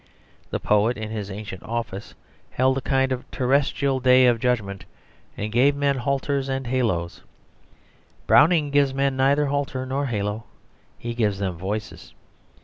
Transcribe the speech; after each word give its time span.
The 0.49 0.59
poet 0.59 0.97
in 0.97 1.11
his 1.11 1.29
ancient 1.29 1.61
office 1.61 2.15
held 2.49 2.75
a 2.75 2.81
kind 2.81 3.11
of 3.11 3.29
terrestrial 3.29 3.99
day 3.99 4.25
of 4.25 4.39
judgment, 4.39 4.83
and 5.37 5.51
gave 5.51 5.75
men 5.75 5.97
halters 5.97 6.49
and 6.49 6.65
haloes; 6.65 7.21
Browning 8.25 8.71
gives 8.71 8.95
men 8.95 9.15
neither 9.15 9.45
halter 9.45 9.85
nor 9.85 10.07
halo, 10.07 10.45
he 10.97 11.13
gives 11.13 11.37
them 11.37 11.55
voices. 11.55 12.15